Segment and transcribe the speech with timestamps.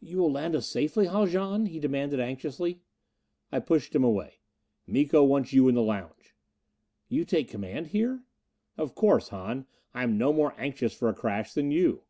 [0.00, 2.80] "You will land us safely, Haljan?" he demanded anxiously.
[3.52, 4.38] I pushed him away.
[4.86, 6.34] "Miko wants you in the lounge."
[7.10, 8.22] "You take command here?"
[8.78, 9.66] "Of course, Hahn.
[9.92, 12.04] I am no more anxious for a crash than you."